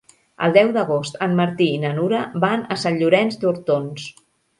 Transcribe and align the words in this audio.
El 0.45 0.53
deu 0.53 0.69
d'agost 0.77 1.19
en 1.25 1.35
Martí 1.39 1.67
i 1.73 1.81
na 1.83 1.91
Nura 1.97 2.21
van 2.45 2.63
a 2.77 2.79
Sant 2.85 2.97
Llorenç 3.03 3.39
d'Hortons. 3.45 4.09